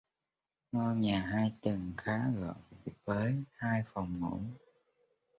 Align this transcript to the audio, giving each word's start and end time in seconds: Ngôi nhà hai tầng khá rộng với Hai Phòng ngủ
Ngôi 0.71 0.95
nhà 0.95 1.19
hai 1.31 1.53
tầng 1.61 1.93
khá 1.97 2.17
rộng 2.41 2.61
với 3.05 3.35
Hai 3.57 3.83
Phòng 3.87 4.19
ngủ 4.19 4.41